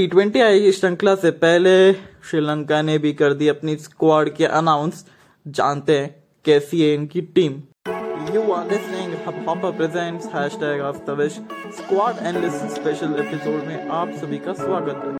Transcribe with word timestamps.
T 0.00 0.06
twenty 0.06 0.40
I 0.40 0.70
श्रृंखला 0.72 1.14
से 1.14 1.30
पहले 1.30 1.70
श्रीलंका 2.28 2.80
ने 2.82 2.96
भी 2.98 3.12
कर 3.12 3.32
दी 3.32 3.48
अपनी 3.48 3.74
स्क्वाड 3.76 4.28
के 4.34 4.44
अनाउंस 4.58 5.04
जानते 5.46 5.98
हैं 5.98 6.08
कैसी 6.44 6.80
है 6.82 6.94
इनकी 6.94 7.20
team 7.20 7.60
are 8.54 8.62
listening 8.70 9.10
Hopper 9.48 9.72
presents 9.80 10.28
hashtag 10.36 10.80
Astavish 10.90 11.36
Squad 11.80 12.22
Endless 12.30 12.56
special 12.76 13.14
episode 13.18 13.66
में 13.66 13.88
आप 13.88 14.12
सभी 14.20 14.38
का 14.38 14.52
स्वागत 14.52 15.04
है। 15.04 15.16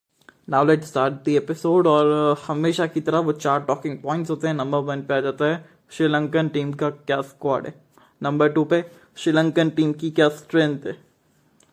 Now 0.48 0.64
let 0.64 0.84
start 0.84 1.14
the 1.26 1.36
episode 1.42 1.86
और 1.86 2.14
हमेशा 2.46 2.86
की 2.86 3.00
तरह 3.00 3.18
वो 3.18 3.32
चार 3.44 3.60
टॉकिंग 3.60 3.98
पॉइंट्स 3.98 4.30
होते 4.30 4.48
हैं। 4.48 4.54
नंबर 4.54 4.78
वन 4.88 5.02
पे 5.02 5.14
आ 5.14 5.20
जाता 5.20 5.44
है 5.44 5.64
श्रीलंकन 5.90 6.48
टीम 6.48 6.72
का 6.72 6.91
क्या 6.91 7.20
स्क्वाड 7.34 7.66
है। 7.66 7.74
नंबर 8.22 8.48
टू 8.48 8.64
पे 8.64 8.84
श्रीलंकन 9.16 9.70
टीम 9.70 9.92
की 9.92 10.10
क्या 10.10 10.28
स्ट्रेंथ 10.41 10.86
है। 10.86 11.09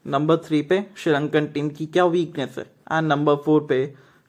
नंबर 0.07 0.37
थ्री 0.43 0.61
पे 0.63 0.79
श्रीलंकन 0.97 1.45
टीम 1.53 1.69
की 1.69 1.85
क्या 1.85 2.05
वीकनेस 2.07 2.57
है? 2.57 2.63
एंड 2.91 3.07
नंबर 3.07 3.35
फोर 3.45 3.65
पे 3.69 3.79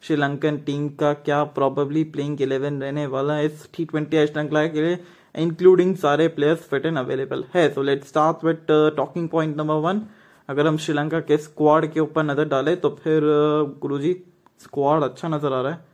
श्रीलंकन 0.03 0.57
टीम 0.67 0.89
का 1.01 1.13
क्या 1.27 1.43
प्रॉबली 1.57 2.03
प्लेइंग 2.07 2.41
इलेवन 2.43 2.81
रहने 2.83 3.07
वाला 3.09 3.35
है 3.35 3.47
इस 3.47 3.69
टी 3.77 3.85
ट्वेंटी 3.85 4.27
श्रृंखला 4.27 4.67
के 4.67 4.83
लिए 4.83 4.99
इंक्लूडिंग 5.35 5.95
सारे 5.97 6.29
प्लेयर्स 6.37 6.61
फिट 6.71 6.87
एंड 6.87 6.99
अवेलेबल 6.99 7.45
है। 7.55 7.69
So 7.75 7.83
let 7.83 8.05
start 8.05 8.45
with 8.45 8.67
talking 8.97 9.29
point 9.29 9.57
number 9.57 9.75
one 9.87 10.03
अगर 10.49 10.67
हम 10.67 10.77
श्रीलंका 10.79 11.21
के 11.21 11.37
स्क्वाड 11.39 11.87
के 11.93 12.01
ऊपर 12.01 12.23
नज़र 12.25 12.49
डालें 12.49 12.77
तो 12.81 12.91
फिर 13.03 13.23
uh, 13.23 13.81
गुरुजी 13.81 14.13
स्क्वाड 14.61 15.03
अच्छा 15.03 15.29
नज़र 15.29 15.53
आ 15.53 15.61
रहा 15.61 15.73
है 15.73 15.87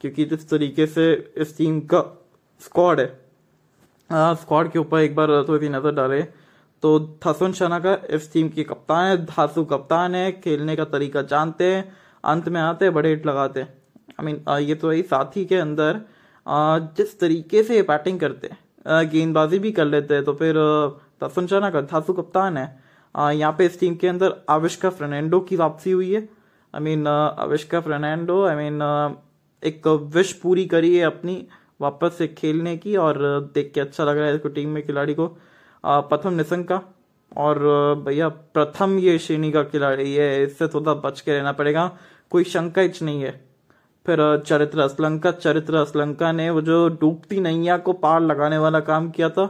क्योंकि 0.00 0.24
जिस 0.24 0.48
तरीके 0.50 0.86
से 0.88 1.12
इस 1.36 1.56
टीम 1.58 1.80
का 1.92 2.04
स्क्वाड 2.60 3.00
है 3.00 3.06
स्क्वाड 4.10 4.66
uh, 4.66 4.72
के 4.72 4.78
ऊपर 4.78 5.00
एक 5.00 5.14
बार 5.16 5.28
थोड़ी 5.48 5.68
नज़र 5.68 5.94
डाले। 5.94 6.22
तो 6.82 6.98
थसुन 7.26 7.52
शना 7.52 7.78
का 7.78 7.96
इस 8.10 8.32
टीम 8.32 8.48
की 8.48 8.64
कप्तान 8.64 9.06
है 9.06 9.16
धासु 9.26 9.64
कप्तान 9.66 10.14
है, 10.14 10.30
खेलने 10.34 10.76
का 10.76 10.84
तरीका 10.86 11.22
जानते 11.24 11.64
हैं, 11.64 11.92
अंत 12.24 12.48
में 12.48 12.60
आते 12.60 12.84
हैं, 12.84 12.94
बड़े 12.94 13.10
हिट 13.10 13.26
लगाते 13.26 13.60
हैं। 13.60 13.68
आई 14.10 14.26
मीन 14.26 14.44
ये 14.60 14.74
तो 14.74 14.92
यही 14.92 15.02
साथी 15.04 15.44
के 15.44 15.56
अंदर 15.56 16.00
जिस 16.96 17.18
तरीके 17.20 17.62
से 17.62 17.82
बैटिंग 17.84 18.20
करते 18.20 18.48
हैं 18.48 19.08
गेंदबाजी 19.10 19.58
भी 19.58 19.72
कर 19.72 19.84
लेते 19.86 20.14
हैं 20.14 20.24
तो 20.24 20.32
फिर 20.34 20.56
थसुन 21.22 21.46
शना 21.46 21.70
का 21.70 21.80
धासु 21.82 22.12
कप्तान 22.14 22.56
है। 22.56 22.66
यहाँ 23.14 23.52
पे 23.58 23.66
इस 23.66 23.78
टीम 23.80 23.94
के 23.96 24.08
अंदर 24.08 24.34
आविष्का 24.50 24.90
फर्नैंडो 24.90 25.40
की 25.42 25.56
वापसी 25.56 25.90
हुई 25.90 26.12
है। 26.12 26.28
I 26.74 26.82
mean 26.82 27.06
Avishka 27.06 27.80
Fernando 27.80 28.42
I 28.46 28.56
mean 28.56 28.82
एक 29.62 29.86
विश 30.14 30.32
पूरी 30.32 30.64
करी 30.66 30.94
है 30.96 31.04
अपनी, 31.04 31.46
वापस 31.80 32.14
से 32.18 32.26
खेलने 32.28 32.76
की, 32.76 32.96
और 32.96 33.50
देख 33.54 33.70
के 33.74 33.80
अच्छा 33.80 34.04
लग 34.04 34.18
रहा 34.18 34.26
है 34.26 34.34
इसको 34.34 34.48
टीम 34.50 34.68
में 34.70 34.86
खिलाड़ी 34.86 35.14
को। 35.14 35.26
प्रथम 35.84 36.32
निसंग 36.34 36.64
का 36.64 36.80
और 37.36 37.58
भैया, 38.06 38.28
प्रथम 38.28 38.98
ये 38.98 39.18
श्रेणी 39.18 39.50
का 39.52 39.62
खिलाड़ी 39.64 40.14
है, 40.14 40.42
इससे 40.44 40.68
थोड़ा 40.68 40.94
बच 40.96 41.20
के 41.20 41.32
रहना 41.32 41.52
पड़ेगा। 41.52 41.90
कोई 42.32 42.44
शंका 42.46 42.82
ही 42.82 42.90
नहीं 43.02 43.22
है। 43.22 43.30
फिर 44.06 44.20
चरित्र 44.46 44.80
असलंका 44.80 45.30
चरित्र 45.32 45.76
असलंका 45.76 46.30
ने 46.32 46.48
वो 46.50 46.60
जो 46.62 46.88
डूबती 46.90 47.40
नैया 47.40 47.76
को 47.78 47.92
पार 47.94 48.20
लगाने 48.20 48.58
वाला 48.58 48.80
काम 48.82 49.10
किया 49.10 49.28
था 49.30 49.44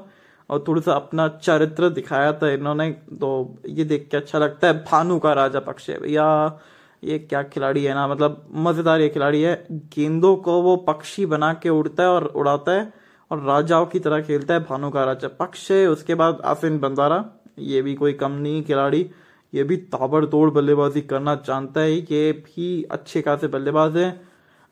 और 0.50 0.64
थोड़ा 0.68 0.80
सा 0.82 0.92
अपना 0.92 1.26
चरित्र 1.36 1.88
दिखाया 1.90 2.32
था 2.32 2.50
इन्होंने 2.50 2.90
तो 3.20 3.30
ये 3.68 3.84
देख 3.84 4.08
के 4.10 4.16
अच्छा 4.16 4.38
लगता 4.38 4.66
है। 4.66 4.74
भानु 4.84 5.18
का 5.18 5.32
राजा 5.34 5.60
पक्ष 5.60 5.88
है, 5.90 5.98
भैया, 6.00 6.58
ये 7.02 7.18
क्या 7.20 7.42
खिलाड़ी 7.44 7.84
है 7.84 7.94
ना 7.94 8.06
मतलब 8.08 8.46
मज़ेदार 8.56 9.00
ये 9.00 9.08
खिलाड़ी 9.08 9.42
है। 9.42 9.66
गेंदों 9.94 10.34
को 10.38 10.60
वो 10.62 10.76
पक्षी 10.88 11.26
बना 11.26 11.52
के 11.54 11.68
उड़ता 11.70 12.02
है 12.02 12.08
और 12.08 12.24
उड़ाता 12.26 12.72
है। 12.72 12.92
और 13.30 13.42
राजाओं 13.44 13.86
की 13.86 14.00
तरह 14.00 14.20
खेलता 14.22 14.54
है 14.54 14.60
भानु 14.60 14.90
का 14.90 15.04
राजा। 15.04 15.28
पक्ष 15.38 15.70
है, 15.70 15.86
उसके 15.86 16.14
बाद 16.14 16.40
आसिन 16.44 16.78
बंदारा। 16.78 17.24
ये 17.58 17.82
भी 17.82 17.94
कोई 17.94 18.12
कम 18.14 18.32
नहीं, 18.32 18.62
खिलाड़ी। 18.64 19.10
ये 19.52 19.62
भी 19.64 19.76
ताबड़तोड़ 19.92 20.50
बल्लेबाजी 20.50 21.00
करना 21.02 21.34
जानता 21.46 21.80
है 21.80 21.92
ये 21.92 22.32
भी 22.34 22.82
अच्छे 22.90 23.22
खासे 23.22 23.46
बल्लेबाज 23.48 23.96
है। 23.96 24.10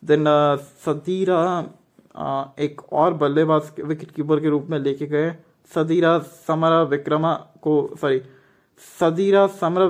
देन 0.03 0.25
सदीरा 0.85 1.41
एक 2.61 2.83
और 2.93 3.15
बल्लेबाज 3.15 3.71
विकेट 3.85 4.11
कीपर 4.11 4.41
के 4.41 4.49
रूप 4.49 4.67
में 4.71 4.79
लेके 4.79 5.07
गए। 5.07 5.35
सदीरा 5.73 6.19
समरा 6.49 6.83
विक्रमा 6.85 7.33
को 7.63 7.75
सॉरी 8.01 8.21
सदीरा 9.01 9.47
समर 9.61 9.83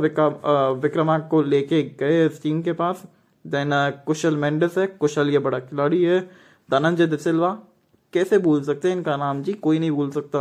विक्रमा 0.80 1.18
को 1.30 1.42
लेके 1.44 1.82
गए 2.00 2.24
इस 2.26 2.42
टीम 2.42 2.62
के 2.62 2.72
पास। 2.72 3.02
देन 3.44 3.70
कुशल 4.06 4.36
मेंडिस 4.36 4.78
है। 4.78 4.86
कुशल 4.86 5.30
ये 5.30 5.38
बड़ा 5.38 5.58
खिलाड़ी 5.60 6.02
है। 6.04 6.20
धनंजय 6.68 7.06
दिसिल्वा 7.06 7.58
कैसे 8.16 8.38
भूल 8.40 8.62
सकते 8.64 8.88
हैं 8.88 8.96
इनका 8.96 9.16
नाम 9.16 9.42
जी? 9.42 9.52
कोई 9.54 9.78
नहीं 9.78 9.90
भूल 9.92 10.10
सकता। 10.10 10.40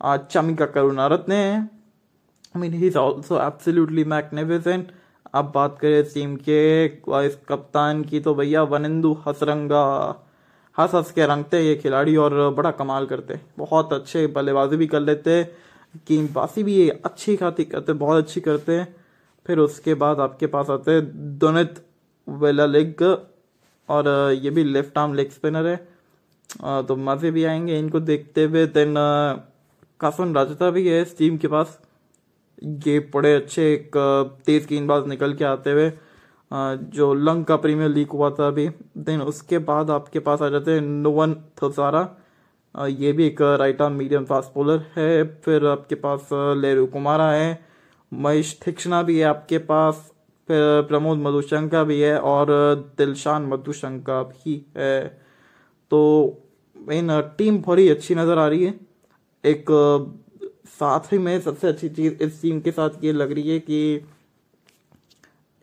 आज 0.00 0.20
चमिका 0.30 0.66
करुणारत्न 0.68 1.32
है। 1.32 1.58
I 1.58 2.60
mean 2.60 2.72
he 2.72 2.86
is 2.86 2.96
also 2.98 3.40
absolutely 3.42 4.04
magnificent 4.06 4.92
अब 5.34 5.50
बात 5.54 5.78
करें 5.80 6.04
टीम 6.04 6.36
के, 6.38 6.86
वाइस 7.08 7.38
कप्तान 7.48 8.02
की 8.04 8.20
तो 8.20 8.34
भैया 8.34 8.62
वनिंदु 8.64 9.12
हसरंगा। 9.26 9.84
हंस 10.76 10.94
हंस 10.94 11.10
के 11.12 11.26
रंगते 11.26 11.60
ये 11.60 11.74
खिलाड़ी 11.76 12.16
और 12.16 12.34
बड़ा 12.54 12.70
कमाल 12.70 13.06
करते 13.06 13.40
बहुत 13.58 13.92
अच्छे 13.92 14.26
बल्लेबाजी 14.28 14.76
भी 14.76 14.86
कर 14.86 15.00
लेते 15.00 15.42
गेंदबाजी 16.08 16.62
भी 16.62 16.74
ये 16.74 16.88
अच्छी 17.04 17.36
खाती 17.36 17.64
करते 17.64 17.92
बहुत 17.94 18.22
अच्छी 18.22 18.40
करते 18.40 18.76
हैं। 18.76 18.86
फिर 19.46 19.58
उसके 19.58 19.94
बाद 19.96 20.20
आपके 20.20 20.46
पास 20.46 20.70
आते 20.70 20.92
हैं 20.92 21.38
दोनित 21.38 21.84
वेला 22.28 22.66
लेग 22.66 23.02
और 23.88 24.08
ये 24.34 24.50
भी 24.50 24.64
लेफ़्ट 24.64 24.98
आर्म 24.98 25.14
लेग 25.14 25.30
स्पिनर 25.30 25.66
है। 25.66 25.76
तो 26.50 26.96
मज़े 26.98 27.30
भी 27.30 27.44
आएँगे 27.44 27.78
इनको 27.78 28.00
देखते 28.02 28.44
हुए। 28.44 28.66
देन 28.68 28.94
कासन 30.00 30.34
राजता 30.34 30.70
भी 30.70 30.86
है 30.88 31.00
इस 31.02 31.16
टीम 31.18 31.36
के 31.36 31.48
पास। 31.48 31.78
ये 32.86 32.98
बड़े 33.14 33.34
अच्छे 33.34 33.72
एक 33.72 33.96
तेज 34.46 34.66
गेंदबाज 34.66 35.06
निकल 35.08 35.34
के 35.34 35.44
आते 35.44 35.72
हुए 35.72 35.90
जो 36.92 37.12
लंग 37.14 37.44
का 37.44 37.56
प्रीमियर 37.56 37.90
लीग 37.90 38.10
हुआ 38.10 38.30
था 38.30 38.46
अभी। 38.48 38.68
देन 38.98 39.22
उसके 39.22 39.58
बाद 39.60 39.90
आपके 39.90 40.18
पास 40.20 40.42
आ 40.42 40.48
जाते 40.48 40.72
हैं 40.72 40.80
नोवन 40.80 41.34
थसारा 41.62 42.08
ये 42.90 43.12
भी 43.12 43.26
एक 43.26 43.42
right 43.60 43.82
arm 43.82 43.94
medium 43.94 44.24
fast 44.24 44.54
bowler 44.54 44.84
है। 44.96 45.24
फिर 45.40 45.66
आपके 45.66 45.94
पास 45.96 46.28
लेरू 46.32 46.86
कुमारा 46.88 47.30
है। 47.30 47.58
महेश 48.12 48.58
थिक्षणा 48.66 49.02
भी 49.02 49.18
है 49.18 49.24
आपके 49.26 49.58
पास। 49.60 50.10
फिर 50.48 50.82
प्रमोद 50.88 51.18
मधुशंका 51.18 51.82
भी 51.84 52.00
है 52.00 52.18
और 52.20 52.46
दिलशान 52.98 53.46
मधुशंका 53.46 54.22
भी 54.22 54.64
है। 54.76 55.27
तो 55.90 56.00
इन 56.92 57.20
टीम 57.38 57.58
बड़ी 57.62 57.88
अच्छी 57.88 58.14
नज़र 58.14 58.38
आ 58.38 58.46
रही 58.48 58.64
है। 58.64 58.74
एक 59.44 59.64
साथ 60.68 61.12
ही 61.12 61.18
में 61.18 61.40
सबसे 61.40 61.68
अच्छी 61.68 61.88
चीज़ 61.88 62.22
इस 62.22 62.40
टीम 62.42 62.60
के 62.60 62.70
साथ 62.70 63.04
ये 63.04 63.12
लग 63.12 63.32
रही 63.32 63.50
है 63.50 63.58
कि 63.60 64.06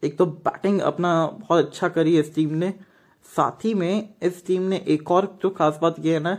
एक 0.03 0.17
तो 0.17 0.25
बैटिंग 0.25 0.79
अपना 0.83 1.13
बहुत 1.27 1.65
अच्छा 1.65 1.87
करी 1.89 2.17
इस 2.19 2.33
टीम 2.35 2.53
ने। 2.53 2.73
साथ 3.25 3.65
ही 3.65 3.73
में 3.73 4.09
इस 4.23 4.45
टीम 4.47 4.61
ने 4.61 4.83
एक 4.87 5.11
और 5.11 5.25
जो 5.41 5.49
खास 5.49 5.79
बात 5.81 5.95
यह 5.99 6.13
है 6.13 6.19
ना 6.19 6.33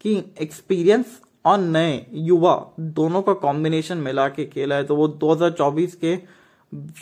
कि 0.00 0.16
एक्सपीरियंस 0.42 1.20
और 1.44 1.58
नए 1.58 2.06
युवा 2.12 2.54
दोनों 2.80 3.22
का 3.22 3.32
कॉम्बिनेशन 3.42 3.98
मिला 3.98 4.28
के 4.28 4.44
खेला 4.46 4.76
है। 4.76 4.84
तो 4.84 4.96
वो 4.96 5.08
2024 5.08 5.94
के 5.94 6.14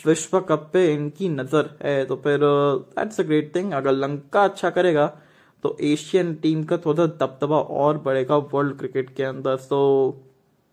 विश्व 0.05 0.39
कप 0.39 0.69
पे 0.73 0.85
इनकी 0.93 1.29
नज़र 1.29 1.69
है। 1.83 2.05
तो 2.05 2.15
फिर 2.15 2.39
दैट्स 2.41 3.19
अ 3.19 3.23
ग्रेट 3.23 3.55
थिंग 3.55 3.71
अगर 3.73 3.91
लंका 3.93 4.43
अच्छा 4.43 4.69
करेगा 4.69 5.07
तो 5.63 5.75
एशियन 5.83 6.33
टीम 6.35 6.63
का 6.63 6.77
थोड़ा 6.77 7.05
दबदबा 7.05 7.57
और 7.57 7.97
बढ़ेगा 7.97 8.37
वर्ल्ड 8.53 8.77
क्रिकेट 8.77 9.15
के 9.15 9.23
अंदर। 9.23 9.57
So 9.57 9.79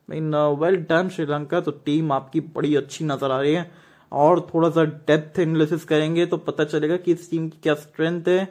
mean 0.08 0.34
well 0.60 0.76
done 0.90 1.08
Sri Lanka. 1.08 1.60
तो 1.60 1.70
टीम 1.86 2.12
आपकी 2.12 2.40
बड़ी 2.40 2.74
अच्छी 2.76 3.04
नज़र 3.04 3.30
आ 3.30 3.40
रही 3.40 3.54
है। 3.54 3.70
और 4.12 4.40
थोड़ा 4.54 4.68
सा 4.70 4.84
डेप्थ 4.84 5.38
एनालिसिस 5.40 5.84
करेंगे 5.84 6.26
तो 6.26 6.36
पता 6.38 6.64
चलेगा 6.64 6.96
कि 6.96 7.12
इस 7.12 7.30
टीम 7.30 7.48
की 7.48 7.58
क्या 7.62 7.74
स्ट्रेंथ 7.76 8.28
है। 8.28 8.48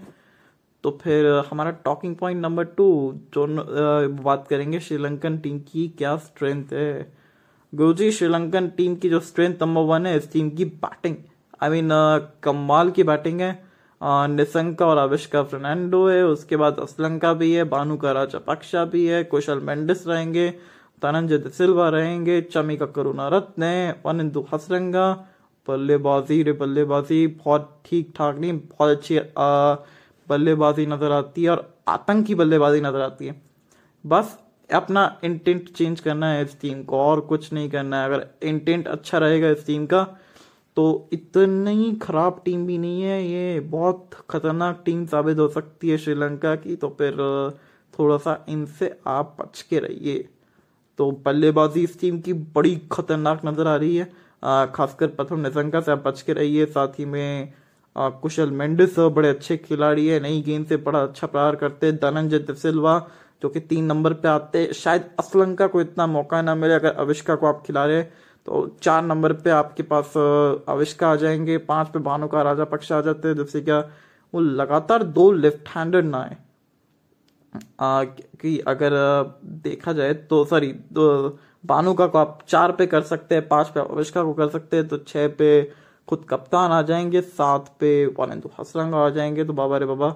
तो 0.83 0.91
फिर 1.03 1.25
हमारा 1.49 1.71
टॉकिंग 1.85 2.15
पॉइंट 2.15 2.41
नंबर 2.41 2.63
टू 2.77 2.87
जो 3.35 3.45
बात 4.23 4.45
करेंगे 4.49 4.79
श्रीलंकन 4.79 5.37
टीम 5.37 5.59
की 5.61 5.87
क्या 5.97 6.15
स्ट्रेंथ 6.17 6.73
है। 6.73 7.13
गुरुजी, 7.73 8.11
श्रीलंकन 8.11 8.67
टीम 8.67 8.95
की 8.95 9.09
जो 9.09 9.19
स्ट्रेंथ 9.19 9.55
नंबर 9.61 9.81
वन 9.83 10.05
है, 10.05 10.17
इस 10.17 10.31
टीम 10.33 10.49
की 10.49 10.65
बैटिंग 10.65 11.15
आई 11.63 11.69
मीन 11.69 11.89
कमाल 12.43 12.89
की 12.91 13.03
बैटिंग 13.03 13.41
है। 13.41 13.64
निसंका 14.01 14.85
और 14.85 14.97
आविष्का 14.97 15.43
फर्नांडो 15.43 16.07
है, 16.07 16.23
उसके 16.25 16.55
बाद 16.57 16.79
असलंका 16.79 17.33
भी 17.33 17.51
है, 17.53 17.63
बानू 17.65 17.97
का 17.97 18.11
राजा 18.11 18.39
पक्षा 18.47 18.83
भी 18.85 19.05
है, 19.05 19.23
कुशल 19.25 19.59
मेंडिस 19.61 20.07
रहेंगे 20.07 20.49
धनंजय 21.01 21.49
सिल्वा 21.51 21.87
रहेंगे 21.89 22.41
चमिका 22.43 22.85
करुणा 22.87 23.27
रत्न 23.27 23.63
वनिंदु 24.05 24.45
हसरंगा, 24.53 25.11
बल्लेबाजी 25.67 26.41
रे, 26.43 26.51
बल्लेबाजी, 26.53 27.25
बहुत 27.27 27.81
ठीक 27.85 28.11
ठाक 28.15 28.37
नहीं 28.37 28.53
बहुत 28.53 28.97
अच्छी 28.97 29.19
बल्लेबाजी 30.27 30.85
नज़र 30.85 31.11
आती 31.11 31.43
है 31.43 31.49
और 31.49 31.67
आतंकी 31.87 32.35
बल्लेबाजी 32.35 32.81
नज़र 32.81 33.01
आती 33.01 33.25
है। 33.25 33.41
बस 34.03 34.37
अपना 34.69 35.01
इंटेंट 35.23 35.69
चेंज 35.69 35.99
करना 35.99 36.29
है 36.29 36.43
इस 36.43 36.59
टीम 36.61 36.83
को, 36.83 36.97
और 36.99 37.19
कुछ 37.21 37.51
नहीं 37.53 37.69
करना 37.69 37.99
है। 37.99 38.05
अगर 38.05 38.25
इंटेंट 38.43 38.87
अच्छा 38.87 39.17
रहेगा 39.17 39.49
इस 39.49 39.65
टीम 39.67 39.85
का 39.85 40.07
तो 40.77 41.09
इतनी 41.13 41.91
खराब 42.01 42.41
टीम 42.45 42.65
भी 42.67 42.77
नहीं 42.77 43.01
है 43.01 43.23
ये 43.25 43.59
बहुत 43.71 44.15
खतरनाक 44.29 44.81
टीम 44.85 45.05
साबित 45.05 45.39
हो 45.39 45.47
सकती 45.47 45.89
है 45.89 45.97
श्रीलंका 45.97 46.55
की। 46.55 46.75
तो 46.75 46.89
फिर 46.99 47.17
थोड़ा 47.93 48.17
सा 48.17 48.37
इनसे 48.49 48.93
आप 49.07 49.35
बच 49.41 49.61
के 49.61 49.79
रहिए। 49.79 50.27
तो 50.99 51.11
बल्लेबाजी 51.25 51.83
इस 51.83 51.99
टीम 51.99 52.19
की 52.21 52.33
बड़ी 52.33 52.75
खतरनाक 52.91 53.45
नज़र 53.45 53.67
आ 53.67 53.75
रही 53.75 53.95
है। 53.95 54.05
खासकर 54.73 55.07
प्रथम 55.09 55.39
निशंका 55.39 55.79
से 55.81 55.91
आप 55.91 56.03
बच 56.07 56.21
के 56.21 56.33
रहिए। 56.33 56.65
साथ 56.67 56.99
ही 56.99 57.05
में 57.05 57.53
आ, 57.95 58.09
कुशल 58.11 58.51
मेंडिस 58.51 58.97
बड़े 58.99 59.29
अच्छे 59.29 59.55
खिलाड़ी 59.57 60.07
है 60.07 60.19
नई 60.19 60.41
गेंद 60.41 60.65
से 60.67 60.77
बड़ा 60.77 61.01
अच्छा 61.01 61.27
प्रहार 61.27 61.55
करते 61.55 61.87
हैं। 61.87 61.95
धनंजय 61.95 62.39
दिसिल्वा 62.41 62.97
जो 63.41 63.49
कि 63.49 63.59
तीन 63.61 63.85
नंबर 63.85 64.13
पे 64.13 64.27
आते 64.27 64.65
शायद 64.73 65.09
असलंका 65.19 65.67
को 65.67 65.81
इतना 65.81 66.07
मौका 66.07 66.41
ना 66.41 66.55
मिले 66.55 66.73
अगर 66.73 66.93
अविष्का 66.95 67.35
को 67.35 67.47
आप 67.47 67.63
खिला 67.65 67.85
रहे 67.85 68.03
तो 68.45 68.65
चार 68.81 69.03
नंबर 69.03 69.33
पे 69.33 69.49
आपके 69.49 69.83
पास 69.83 70.13
अविष्का 70.69 71.09
आ 71.09 71.15
जाएँगे। 71.15 71.57
पाँच 71.59 71.87
पे 71.89 71.99
भानु 71.99 72.27
का 72.27 72.41
राजा 72.41 72.63
पक्ष 72.65 72.91
आ 72.91 72.99
जाते 73.01 73.27
हैं। 73.27 73.35
जिससे 73.35 73.61
क्या 73.61 73.79
वो 74.33 74.39
लगातार 74.41 75.03
दो 75.03 75.31
लेफ़्ट 75.31 75.69
हैंडेड 75.69 76.05
ना 76.05 76.17
आए। 76.19 76.37
कि 78.41 78.57
अगर 78.67 78.91
देखा 79.63 79.93
जाए 79.93 80.13
तो 80.13 80.43
सॉरी 80.45 80.71
तो 80.95 81.37
बानु 81.63 81.93
का 81.93 82.07
को 82.07 82.17
आप 82.17 82.39
चार 82.47 82.71
पे 82.71 82.85
कर 82.87 83.01
सकते 83.03 83.35
हैं, 83.35 83.47
पाँच 83.47 83.67
पे 83.67 83.79
अविष्का 83.79 84.23
को 84.23 84.33
कर 84.33 84.49
सकते 84.49 84.77
हैं 84.77 84.87
तो 84.87 84.97
छह 84.97 85.27
पे 85.27 85.49
खुद 86.07 86.25
कप्तान 86.29 86.71
आ 86.71 86.81
जाएँगे, 86.81 87.21
सात 87.21 87.75
पे 87.79 88.05
वालेंदु 88.19 88.49
हसरंगा 88.59 88.97
आ 88.97 89.09
जाएँगे। 89.09 89.45
तो 89.45 89.53
बाबा 89.53 89.77
रे 89.77 89.85
बाबा, 89.85 90.09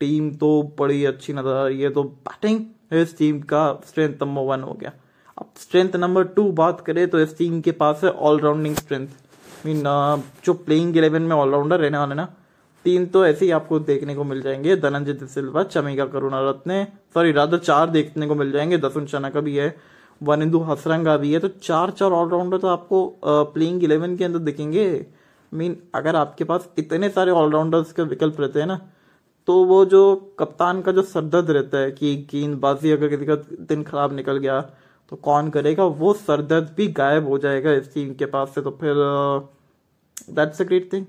टीम 0.00 0.30
तो 0.34 0.62
बड़ी 0.78 1.04
अच्छी 1.04 1.32
नज़र 1.32 1.52
आ 1.52 1.66
रही 1.66 1.80
है। 1.82 1.90
तो 1.90 2.02
बैटिंग 2.02 2.60
इस 2.92 3.16
टीम 3.18 3.40
का 3.42 3.72
स्ट्रेंथ 3.86 4.22
नंबर 4.22 4.42
वन 4.44 4.62
हो 4.62 4.72
गया। 4.72 4.92
अब 5.38 5.46
स्ट्रेंथ 5.56 5.96
नंबर 5.96 6.24
टू 6.34 6.42
बात 6.52 6.80
करें 6.80 7.06
तो 7.10 7.20
इस 7.20 7.36
टीम 7.38 7.60
के 7.60 7.72
पास 7.72 8.00
है 8.04 8.10
ऑलराउंडिंग 8.10 8.74
स्ट्रेंथ 8.76 9.08
मीन 9.66 9.82
जो 10.44 10.54
प्लेइंग 10.54 10.96
इलेवन 10.96 11.22
में 11.22 11.34
ऑलराउंडर 11.36 11.80
रहने 11.80 11.98
वाले 11.98 12.14
ना, 12.14 12.24
तीन 12.84 13.06
तो 13.06 13.24
ऐसे 13.26 13.44
ही 13.44 13.50
आपको 13.52 13.78
देखने 13.80 14.14
को 14.14 14.24
मिल 14.24 14.42
जाएँगे। 14.42 14.76
धनंजय 14.76 15.26
सिल्वा 15.26 15.62
चमिका 15.64 16.06
करुणा 16.06 16.40
रत्ने 16.48 16.84
सॉरी 17.14 17.32
राधा 17.32 17.58
चार 17.58 17.90
देखने 17.90 18.26
को 18.26 18.34
मिल 18.34 18.52
जाएँगे। 18.52 18.78
दसुन 18.78 19.06
चना 19.06 19.30
का 19.30 19.40
भी 19.40 19.56
है। 19.56 19.74
वनिंदु 20.20 20.58
हसरंगा 20.60 21.16
भी 21.16 21.32
है। 21.32 21.38
तो 21.38 21.48
चार 21.48 21.90
चार 21.90 22.10
ऑलराउंडर 22.12 22.58
तो 22.58 22.68
आपको 22.68 23.06
प्लेइंग 23.24 23.84
इलेवन 23.84 24.16
के 24.16 24.24
अंदर 24.24 24.38
दिखेंगे। 24.40 24.84
मीन 25.52 25.76
अगर 25.94 26.16
आपके 26.16 26.44
पास 26.44 26.68
इतने 26.78 27.08
सारे 27.08 27.30
ऑलराउंडर्स 27.32 27.92
के 27.92 28.02
विकल्प 28.04 28.40
रहते 28.40 28.60
हैं 28.60 28.66
ना 28.66 28.80
तो 29.48 29.54
वो 29.64 29.84
जो 29.84 30.14
कप्तान 30.38 30.80
का 30.82 30.92
जो 30.92 31.02
सरदर्द 31.02 31.50
रहता 31.50 31.78
है 31.78 31.90
कि 31.92 32.14
गेंदबाजी 32.30 32.90
अगर 32.90 33.08
किसी 33.08 33.26
का 33.26 33.34
दिन 33.64 33.82
खराब 33.82 34.12
निकल 34.12 34.36
गया 34.38 34.60
तो 35.12 35.16
कौन 35.18 35.50
करेगा? 35.50 35.84
वो 35.84 36.12
सरदर्द 36.14 36.70
भी 36.76 36.86
गायब 36.92 37.28
हो 37.28 37.38
जाएगा 37.38 37.72
इस 37.72 37.92
टीम 37.94 38.12
के 38.14 38.26
पास 38.26 38.54
से 38.54 38.62
तो 38.62 38.70
फिर 38.80 38.94
दैट्स 40.30 40.60
अ 40.60 40.64
ग्रेट 40.64 40.92
थिंग 40.92 41.06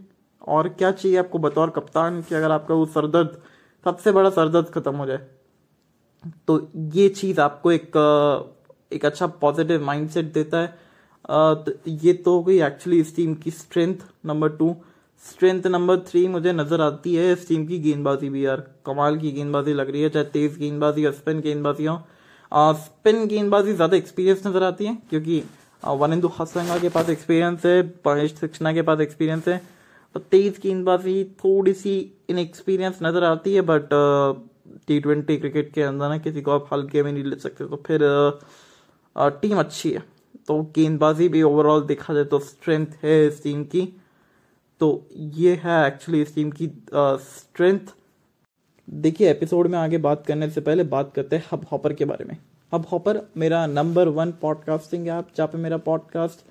और 0.48 0.68
क्या 0.70 0.92
चाहिए 0.92 1.18
आपको 1.18 1.40
बतौर 1.40 1.70
कप्तान 1.72 2.22
कि 2.22 2.36
अगर 2.36 2.52
आपका 2.52 2.76
वो 2.76 2.86
सरदर्द 2.88 3.38
सबसे 3.86 4.12
बड़ा 4.12 4.30
सरदर्द 4.32 4.70
खत्म 4.70 4.96
हो 4.96 5.06
जाए। 5.06 5.20
तो 6.48 6.60
ये 6.94 7.08
चीज़ 7.12 7.40
आपको 7.42 7.72
एक 7.72 7.98
एक 8.92 9.06
अच्छा 9.06 9.28
पॉजिटिव 9.40 9.84
माइंडसेट 9.86 10.34
देता 10.34 10.58
है। 10.58 10.68
तो 11.64 11.72
ये 11.88 12.14
तो 12.16 12.42
गई 12.44 12.60
एक्चुअली 12.62 13.00
इस 13.00 13.16
टीम 13.16 13.34
की 13.36 13.52
strength 13.52 13.96
number 14.26 14.50
two 14.58 14.76
strength 15.24 15.68
number 15.68 16.00
three 16.08 16.28
मुझे 16.28 16.52
नज़र 16.54 16.82
आती 16.82 17.16
है 17.16 17.32
इस 17.32 17.48
टीम 17.48 17.66
की 17.68 17.80
गेंदबाजी 17.80 18.30
भी, 18.30 18.46
यार। 18.46 18.64
कमाल 18.86 19.18
की 19.18 19.32
गेंदबाजी 19.32 19.74
लग 19.74 19.90
रही 19.92 20.02
है, 20.02 20.10
चाहे 20.10 20.26
तेज 20.28 20.58
गेंदबाजी 20.60 21.06
या 21.06 21.12
स्पिन 21.14 21.40
गेंदबाजी 21.42 21.86
हो 21.86 21.96
स्पिन 22.56 23.26
गेंदबाजी 23.28 23.74
ज़्यादा 23.74 23.98
एक्सपीरियंस 23.98 24.46
नज़र 24.48 24.64
आती 24.64 24.86
है 24.86 24.98
क्योंकि 25.10 25.44
वनिंदु 25.84 26.28
हसंगा 26.40 26.78
के 26.80 26.90
पास 26.90 27.10
एक्सपीरियंस 27.10 27.66
है 27.66 27.82
महेश 28.08 28.36
शिक्षणा 28.40 28.74
के 28.74 28.82
पास 28.82 29.00
एक्सपीरियंस 29.02 29.48
है 29.48 29.62
तो 30.16 30.20
तेज 30.32 30.60
गेंदबाजी 30.64 31.24
थोड़ी 31.44 31.74
सी 31.74 31.96
इन 32.30 32.38
एक्सपीरियंस 32.40 33.00
नज़र 33.04 33.24
आती 33.24 33.54
है 33.54 33.62
बट 33.70 33.90
टी 34.88 35.00
ट्वेंटी 35.00 35.38
क्रिकेट 35.38 35.72
के 35.74 35.82
अंदर 35.82 36.10
ना 36.10 36.18
किसी 36.18 36.42
को 36.42 36.52
आप 36.52 36.70
हल्के 36.74 37.04
में 37.04 37.12
नहीं 37.12 37.24
ले 37.24 37.36
सकते 37.40 37.66
तो 37.66 37.82
फिर 37.88 38.04
आ, 39.16 39.30
टीम 39.30 39.60
अच्छी 39.60 39.92
है। 39.92 40.04
तो 40.48 40.62
गेंदबाजी 40.76 41.28
भी 41.30 41.42
ओवरऑल 41.44 41.82
देखा 41.88 42.14
जाए 42.14 42.24
तो 42.24 42.40
स्ट्रेंथ 42.42 42.88
है 43.04 43.26
इस 43.28 43.42
टीम 43.44 43.64
की। 43.66 43.82
तो 44.82 45.08
ये 45.36 45.54
है 45.64 45.86
एक्चुअली 45.88 46.22
इस 46.22 46.34
टीम 46.36 46.50
की 46.52 46.68
स्ट्रेंथ 46.94 47.94
देखिए 48.88 49.30
एपिसोड 49.32 49.68
में 49.68 49.78
आगे 49.80 49.98
बात 49.98 50.26
करने 50.26 50.50
से 50.50 50.62
पहले 50.62 50.84
बात 50.84 51.12
करते 51.14 51.36
हैं 51.36 51.44
हब 51.52 51.66
हॉपर 51.72 51.94
के 51.94 52.06
बारे 52.06 52.26
में। 52.26 52.38
हब 52.74 52.86
हॉपर 52.92 53.20
मेरा 53.38 53.66
नंबर 53.68 54.08
वन 54.08 54.32
पॉडकास्टिंग 54.32 55.08
ऐप 55.08 55.28
जहाँ 55.38 55.48
पे 55.48 55.58
मेरा 55.58 55.78
पॉडकास्ट 55.78 56.44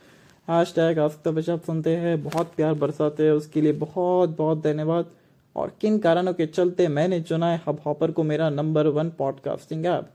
हैश 0.49 0.73
टैग 0.77 0.99
आप 0.99 1.23
सुनते 1.67 1.97
हैं, 1.97 2.23
बहुत 2.23 2.53
प्यार 2.57 2.75
बरसाते 2.75 3.25
हैं, 3.25 3.33
उसके 3.33 3.61
लिए 3.61 3.73
बहुत 3.73 4.37
बहुत 4.39 4.63
धन्यवाद। 4.63 5.11
और 5.57 5.73
किन 5.81 5.99
कारणों 5.99 6.33
के 6.33 6.47
चलते 6.47 6.89
मैंने 6.89 7.21
चुना 7.21 7.51
है 7.51 7.61
हब 7.69 7.81
हॉपर 7.87 8.11
को 8.11 8.23
मेरा 8.23 8.51
number 8.51 8.87
one 8.87 9.11
podcasting 9.11 9.87
app 9.87 10.09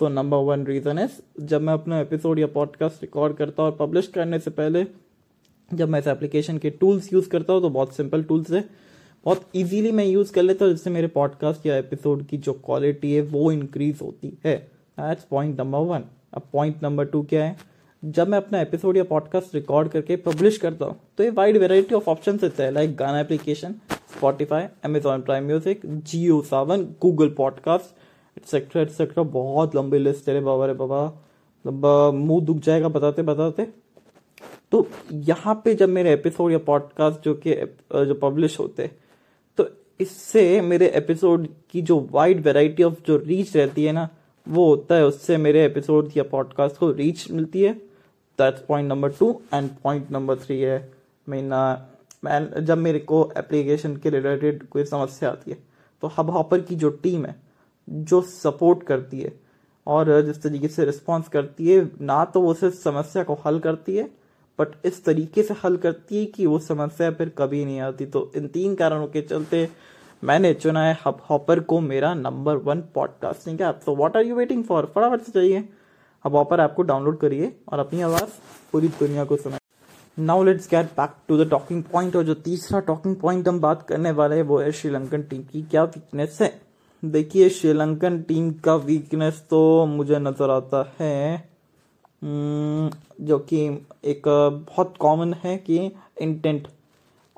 so 0.00 0.08
number 0.08 0.36
one 0.36 0.64
reason 0.66 0.98
है 0.98 1.08
जब 1.40 1.62
मैं 1.62 1.74
अपना 1.74 2.00
एपिसोड 2.00 2.38
या 2.38 2.46
पॉडकास्ट 2.46 3.02
रिकॉर्ड 3.02 3.36
करता 3.36 3.62
हूँ 3.62 3.70
और 3.70 3.76
पब्लिश 3.76 4.06
करने 4.06 4.38
से 4.38 4.50
पहले, 4.50 4.86
जब 5.74 5.88
मैं 5.88 6.00
इस 6.00 6.06
एप्लीकेशन 6.06 6.58
के 6.58 6.70
टूल्स 6.70 7.12
यूज़ 7.12 7.28
करता 7.28 7.52
हूँ 7.52 7.62
तो 7.62 7.70
बहुत 7.70 7.94
सिंपल 7.94 8.22
टूल्स 8.22 8.50
है। 8.50 8.64
बहुत 9.24 9.42
इजीली 9.54 9.90
मैं 9.92 10.04
यूज़ 10.04 10.32
कर 10.32 10.42
लेता 10.42 10.64
हूँ 10.64 10.72
जिससे 10.72 10.90
मेरे 10.90 11.06
पॉडकास्ट 11.08 11.66
या 11.66 11.76
एपिसोड 11.76 12.24
की 12.26 12.36
जो 12.36 12.52
क्वालिटी 12.52 13.12
है, 13.14 13.20
वो 13.20 13.52
इंक्रीज 13.52 13.98
होती 14.02 14.38
है। 14.44 14.56
दैट्स 15.00 15.24
पॉइंट 15.24 15.60
नंबर 15.60 15.78
वन 15.78 16.04
अब 16.34 16.42
पॉइंट 16.52 16.82
नंबर 16.82 17.04
टू 17.04 17.22
क्या 17.22 17.44
है? 17.44 17.56
जब 18.02 18.28
मैं 18.28 18.38
अपना 18.38 18.60
एपिसोड 18.60 18.96
या 18.96 19.04
पॉडकास्ट 19.04 19.54
रिकॉर्ड 19.54 19.88
करके 19.88 20.16
पब्लिश 20.16 20.58
करता 20.58 20.84
हूँ 20.84 20.96
तो 21.18 21.24
ये 21.24 21.30
वाइड 21.30 21.56
वेराइटी 21.56 21.94
ऑफ़ 21.94 22.10
ऑप्शन 22.10 22.36
देता 22.36 22.64
है 22.64 22.70
like 22.70 22.96
Gaana 22.96 23.20
application 23.20 23.74
Spotify 24.16 24.66
Amazon 24.84 25.22
Prime 25.22 25.44
music 25.44 25.80
Jio 25.86 26.40
Saavn 26.42 26.82
Google 27.02 27.28
podcast 27.28 27.94
etcetera 28.38 28.82
etcetera 28.82 29.22
बहुत 29.22 29.76
लंबी 29.76 29.98
लिस्ट 29.98 30.28
है 30.28 30.40
बाबा, 30.40 30.66
रे 30.66 30.74
बाबा। 30.74 31.04
मतलब 31.66 32.14
मुँह 32.14 32.44
दुख 32.44 32.58
जाएगा 32.58 32.88
बताते 32.88 33.22
बताते। 33.22 33.66
तो 34.72 34.86
यहाँ 35.12 35.54
पे 35.64 35.74
जब 35.74 35.88
मेरे 35.88 36.12
एपिसोड 36.12 36.52
या 36.52 36.58
पॉडकास्ट 36.58 37.24
जो 37.24 37.34
कि 37.34 37.54
जो 37.92 38.14
पब्लिश 38.14 38.58
होते 38.60 38.86
तो 38.86 39.03
इससे 40.00 40.60
मेरे 40.60 40.86
एपिसोड 40.96 41.46
की 41.70 41.82
जो 41.82 41.98
वाइड 42.12 42.40
वेराइटी 42.40 42.82
ऑफ़ 42.82 42.94
जो 43.06 43.16
रीच 43.16 43.56
रहती 43.56 43.84
है 43.84 43.92
ना, 43.92 44.08
वो 44.46 44.66
होता 44.68 44.94
है, 44.94 45.04
उससे 45.06 45.36
मेरे 45.36 45.64
एपिसोड 45.64 46.10
या 46.16 46.22
पॉडकास्ट 46.22 46.76
को 46.76 46.90
रीच 46.92 47.30
मिलती 47.30 47.62
है। 47.62 47.72
That's 48.38 48.60
point 48.60 48.88
number 48.88 49.12
two 49.12 49.30
and 49.54 49.70
point 49.82 50.10
number 50.10 50.36
three 50.36 50.60
है। 50.60 50.78
मीन 51.28 51.50
मैं, 52.24 52.64
जब 52.64 52.78
मेरे 52.78 52.98
को 52.98 53.28
एप्लीकेशन 53.38 53.96
के 53.96 54.10
रिलेटेड 54.10 54.66
कोई 54.68 54.84
समस्या 54.84 55.30
आती 55.30 55.50
है 55.50 55.58
तो 56.02 56.10
हब 56.18 56.30
हॉपर 56.30 56.60
की 56.60 56.76
जो 56.76 56.90
टीम 57.02 57.24
है, 57.26 57.34
जो 57.88 58.20
सपोर्ट 58.22 58.82
करती 58.82 59.20
है, 59.20 59.32
और 59.86 60.20
जिस 60.22 60.42
तरीके 60.42 60.68
से 60.68 60.84
रिस्पॉन्स 60.84 61.28
करती 61.28 61.68
है, 61.68 61.90
ना 62.00 62.24
तो 62.24 62.40
वो 62.40 62.54
सिर्फ़ 62.54 62.74
समस्या 62.74 63.22
को 63.24 63.34
हल 63.46 63.58
करती 63.58 63.96
है 63.96 64.08
बट 64.58 64.74
इस 64.86 65.04
तरीके 65.04 65.42
से 65.42 65.54
हल 65.64 65.76
करती 65.76 66.18
है 66.18 66.24
कि 66.26 66.46
वो 66.46 66.58
समस्या 66.60 67.10
फिर 67.10 67.28
कभी 67.38 67.64
नहीं 67.64 67.80
आती। 67.80 68.06
तो 68.06 68.30
इन 68.36 68.46
तीन 68.48 68.74
कारणों 68.74 69.06
के 69.06 69.22
चलते 69.22 69.68
मैंने 70.22 70.52
चुना 70.54 70.84
है 70.84 70.96
हब 71.06 71.20
हॉपर 71.30 71.60
को 71.62 71.80
मेरा 71.80 72.12
नंबर 72.14 72.56
वन 72.64 72.80
पॉडकास्टिंग 72.94 73.60
ऐप 73.60 73.80
तो 73.86 73.94
what 73.96 74.16
are 74.16 74.26
you 74.26 74.36
waiting 74.36 74.64
for 74.64 74.92
फटाफट 74.94 75.22
से 75.22 75.32
चाहिए 75.32 75.68
हब 76.24 76.36
हॉपर 76.36 76.60
ऐप 76.60 76.74
को 76.76 76.82
डाउनलोड 76.82 77.18
करिए 77.20 77.52
और 77.68 77.78
अपनी 77.78 78.00
आवाज़ 78.02 78.38
पूरी 78.72 78.88
दुनिया 79.00 79.24
को 79.24 79.36
सुनाए 79.36 79.58
now 80.18 80.42
let's 80.44 80.68
get 80.70 80.86
back 80.96 81.14
to 81.28 81.36
the 81.38 81.48
talking 81.50 81.82
point 81.82 82.16
और 82.16 82.24
जो 82.24 82.34
तीसरा 82.42 82.80
टॉकिंग 82.82 83.16
पॉइंट 83.16 83.48
हम 83.48 83.60
बात 83.60 83.82
करने 83.88 84.10
वाले 84.12 84.36
हैं 84.36 84.42
वो 84.42 84.58
है 84.58 84.70
श्रीलंकन 84.72 85.22
टीम 85.22 85.42
की 85.42 85.62
क्या 85.62 85.84
वीकनेस 85.84 86.38
है। 86.42 86.52
देखिए, 87.02 87.48
श्रीलंकन 87.48 88.20
टीम 88.22 88.50
का 88.64 88.74
वीकनेस 88.76 89.42
तो 89.50 89.86
मुझे 89.86 90.18
नज़र 90.18 90.50
आता 90.50 90.84
है 91.00 91.48
जो 92.24 93.38
कि 93.40 93.58
एक 94.04 94.22
बहुत 94.26 94.94
कॉमन 95.00 95.34
है 95.34 95.56
कि 95.58 95.78
इंटेंट 96.22 96.68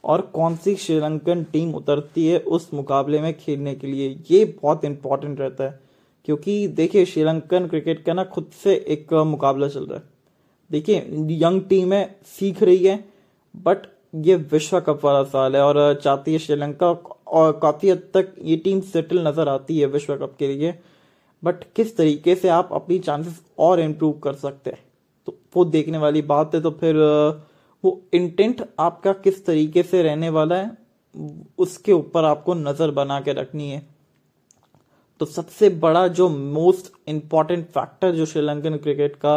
और 0.05 0.21
कौन 0.35 0.57
सी 0.57 0.75
श्रीलंकन 0.76 1.43
टीम 1.52 1.75
उतरती 1.75 2.26
है 2.26 2.38
उस 2.38 2.69
मुकाबले 2.75 3.21
में 3.21 3.33
खेलने 3.37 3.75
के 3.75 3.87
लिए, 3.87 4.16
ये 4.31 4.45
बहुत 4.62 4.85
इंपॉर्टेंट 4.85 5.40
रहता 5.40 5.64
है। 5.64 5.81
क्योंकि 6.28 6.66
देखिए, 6.69 7.05
श्रीलंकन 7.05 7.66
क्रिकेट 7.66 8.05
का 8.05 8.12
ना 8.12 8.25
खुद 8.26 8.50
से 8.62 8.75
एक 8.88 9.12
मुकाबला 9.26 9.69
चल 9.69 9.87
रहा 9.87 9.99
है। 9.99 10.05
देखिए 10.71 10.97
यंग 11.38 11.62
टीम 11.69 11.93
है, 11.93 12.16
सीख 12.28 12.62
रही 12.62 12.85
है 12.85 13.05
बट 13.55 13.87
ये 14.25 14.35
विश्व 14.52 14.78
कप 14.81 15.05
वाला 15.05 15.23
साल 15.25 15.57
है 15.57 15.62
और 15.62 15.95
चाहती 15.95 16.33
है 16.33 16.38
श्रीलंका 16.38 16.90
और 17.28 17.59
काफ़ी 17.62 17.90
हद 17.90 18.02
तक 18.14 18.35
ये 18.43 18.57
टीम 18.57 18.81
सेटल 18.83 19.26
नज़र 19.26 19.49
आती 19.49 19.78
है 19.78 19.87
विश्व 19.88 20.16
कप 20.16 20.37
के 20.38 20.49
लिए। 20.49 20.75
बट 21.43 21.64
किस 21.76 21.97
तरीके 21.97 22.35
से 22.35 22.49
आप 22.49 22.69
अपनी 22.73 22.99
चांसेस 22.99 23.40
और 23.59 23.81
इम्प्रूव 23.81 24.12
कर 24.19 24.35
सकते 24.35 24.71
हैं? 24.71 24.78
तो 25.26 25.38
वो 25.57 25.64
देखने 25.66 25.99
वाली 25.99 26.23
बात 26.25 26.55
है 26.55 26.61
तो 26.61 26.71
फिर 26.71 26.97
वो 27.85 28.00
इंटेंट 28.14 28.62
आपका 28.81 29.12
किस 29.14 29.45
तरीके 29.47 29.83
से 29.83 30.02
रहने 30.02 30.28
वाला 30.31 30.57
है, 30.57 30.71
उसके 31.59 31.93
ऊपर 31.93 32.25
आपको 32.25 32.55
नज़र 32.55 32.90
बना 32.93 33.21
के 33.21 33.33
रखनी 33.33 33.71
है। 33.71 33.87
तो 35.21 35.26
सबसे 35.26 35.69
बड़ा 35.76 36.07
जो 36.09 36.28
मोस्ट 36.28 36.93
इंपॉर्टेंट 37.09 37.66
फैक्टर 37.66 38.12
जो 38.12 38.26
श्रीलंकन 38.26 38.76
क्रिकेट 38.76 39.16
का 39.16 39.37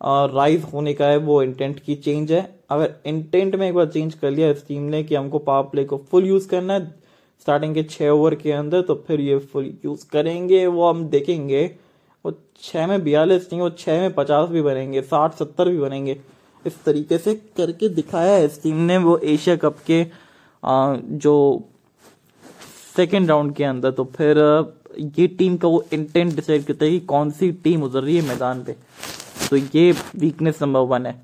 राइज 0.00 0.62
होने 0.64 0.94
का 0.94 1.06
है, 1.06 1.16
वो 1.18 1.42
इंटेंट 1.42 1.80
की 1.80 1.94
चेंज 1.96 2.32
है। 2.32 2.42
अगर 2.70 2.94
इंटेंट 3.06 3.54
में 3.54 3.66
एक 3.68 3.74
बार 3.74 3.86
चेंज 3.86 4.14
कर 4.14 4.30
लिया 4.30 4.50
इस 4.50 4.66
टीम 4.66 4.82
ने 4.82 5.02
कि 5.04 5.14
हमको 5.14 5.38
पावर 5.40 5.68
प्ले 5.70 5.84
को 5.84 5.96
फुल 6.10 6.26
यूज़ 6.26 6.48
करना 6.48 6.74
है 6.74 6.99
स्टार्टिंग 7.40 7.74
के 7.74 7.82
छह 7.84 8.08
ओवर 8.08 8.34
के 8.34 8.52
अंदर 8.52 8.82
तो 8.82 8.94
फिर 9.06 9.20
ये 9.20 9.38
फुल 9.52 9.72
यूज़ 9.84 10.04
करेंगे 10.12 10.66
वो 10.68 10.88
हम 10.88 11.04
देखेंगे। 11.08 11.64
वो 12.24 12.32
छह 12.62 12.86
में 12.86 13.02
बयालीस 13.04 13.48
नहीं 13.52 13.60
वो 13.60 13.70
छह 13.78 14.00
में 14.00 14.12
पचास 14.14 14.48
भी 14.48 14.62
बनेंगे 14.62 15.02
साठ 15.02 15.34
सत्तर 15.34 15.68
भी 15.68 15.78
बनेंगे। 15.78 16.16
इस 16.64 16.82
तरीके 16.84 17.18
से 17.18 17.34
करके 17.56 17.88
दिखाया 17.90 18.32
है 18.32 18.44
इस 18.44 18.62
टीम 18.62 18.76
ने 18.86 18.96
वो 18.98 19.16
एशिया 19.18 19.56
कप 19.56 19.76
के 19.86 20.04
आ, 20.62 20.96
जो 20.96 21.62
सेकेंड 22.96 23.28
राउंड 23.28 23.54
के 23.54 23.64
अंदर। 23.64 23.90
तो 23.90 24.04
फिर 24.16 24.38
ये 24.98 25.26
टीम 25.28 25.56
का 25.56 25.68
वो 25.68 25.84
इंटेंट 25.92 26.34
डिसाइड 26.34 26.64
करता 26.64 26.84
है 26.84 26.90
कि 26.90 27.00
कौन 27.06 27.30
सी 27.30 27.50
टीम 27.64 27.82
उतर 27.82 28.02
रही 28.02 28.16
है 28.16 28.26
मैदान 28.28 28.62
पे। 28.64 28.76
तो 29.50 29.56
ये 29.56 29.92
वीकनेस 30.16 30.62
नंबर 30.62 30.80
वन 30.88 31.06
है। 31.06 31.14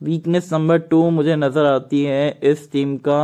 वीकनेस 0.00 0.52
नंबर 0.52 0.78
टू 0.80 1.08
मुझे 1.10 1.36
नज़र 1.36 1.66
आती 1.66 2.02
है 2.04 2.38
इस 2.42 2.70
टीम 2.72 2.96
का 2.98 3.18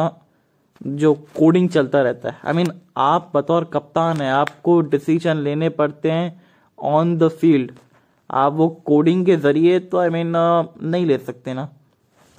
जो 0.83 1.13
कोडिंग 1.37 1.69
चलता 1.69 2.01
रहता 2.03 2.29
है। 2.29 2.37
आई 2.45 2.53
I 2.53 2.57
मीन 2.57 2.67
mean, 2.67 2.79
आप 2.97 3.31
बतौर 3.35 3.65
कप्तान 3.65 4.21
है 4.21 4.31
आपको 4.33 4.81
डिसीज़न 4.83 5.37
लेने 5.39 5.69
पड़ते 5.71 6.11
हैं 6.11 6.43
ऑन 6.79 7.17
द 7.19 7.29
फ़ील्ड 7.31 7.71
आप 8.31 8.53
वो 8.53 8.69
कोडिंग 8.87 9.25
के 9.27 9.37
ज़रिए 9.37 9.79
तो 9.81 9.99
आई 9.99 10.09
I 10.09 10.13
मीन 10.13 10.27
mean, 10.27 10.83
नहीं 10.85 11.07
ले 11.07 11.19
सकते 11.19 11.55
ना। 11.55 11.69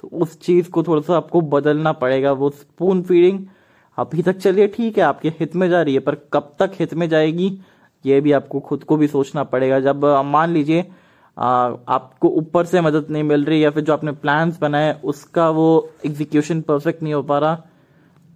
तो 0.02 0.08
उस 0.12 0.38
चीज़ 0.40 0.70
को 0.70 0.82
थोड़ा 0.82 1.00
सा 1.02 1.16
आपको 1.16 1.40
बदलना 1.40 1.92
पड़ेगा 1.94 2.32
वो 2.32 2.50
स्पून 2.50 3.02
फीडिंग 3.02 3.44
अभी 3.98 4.22
तक 4.22 4.36
चलिए 4.36 4.68
ठीक 4.68 4.98
है 4.98 5.04
आपके 5.04 5.28
हित 5.40 5.56
में 5.56 5.68
जा 5.70 5.82
रही 5.82 5.94
है 5.94 6.00
पर 6.00 6.14
कब 6.32 6.54
तक 6.58 6.72
हित 6.74 6.94
में 6.94 7.08
जाएगी 7.08 7.58
ये 8.04 8.20
भी 8.20 8.32
आपको 8.32 8.60
खुद 8.60 8.84
को 8.84 8.96
भी 8.96 9.06
सोचना 9.08 9.42
पड़ेगा। 9.44 9.80
जब 9.80 10.04
मान 10.26 10.50
लीजिए 10.50 10.80
आपको 11.36 12.28
ऊपर 12.28 12.64
से 12.64 12.80
मदद 12.80 13.06
नहीं 13.10 13.22
मिल 13.22 13.44
रही 13.44 13.64
या 13.64 13.70
फिर 13.70 13.84
जो 13.84 13.92
आपने 13.92 14.12
प्लान्स 14.12 14.58
बनाए 14.60 15.00
उसका 15.04 15.48
वो 15.50 15.68
एग्जीक्यूशन 16.06 16.60
परफेक्ट 16.60 17.02
नहीं 17.02 17.14
हो 17.14 17.22
पा 17.22 17.38
रहा 17.38 17.62